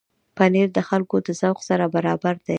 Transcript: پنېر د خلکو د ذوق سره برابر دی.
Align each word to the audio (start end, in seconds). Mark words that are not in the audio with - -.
پنېر 0.37 0.69
د 0.77 0.79
خلکو 0.89 1.15
د 1.25 1.27
ذوق 1.41 1.59
سره 1.69 1.85
برابر 1.95 2.35
دی. 2.45 2.49